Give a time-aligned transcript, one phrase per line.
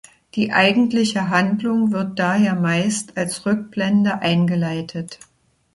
[0.33, 5.19] Die eigentliche Handlung wird daher meist als Rückblende eingeleitet.